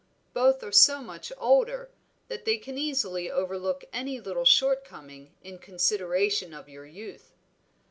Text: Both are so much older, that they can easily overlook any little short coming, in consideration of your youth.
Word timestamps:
Both 0.33 0.63
are 0.63 0.71
so 0.71 1.03
much 1.03 1.31
older, 1.37 1.91
that 2.27 2.43
they 2.43 2.57
can 2.57 2.75
easily 2.75 3.29
overlook 3.29 3.85
any 3.93 4.19
little 4.19 4.45
short 4.45 4.83
coming, 4.83 5.35
in 5.43 5.59
consideration 5.59 6.55
of 6.55 6.67
your 6.67 6.87
youth. 6.87 7.33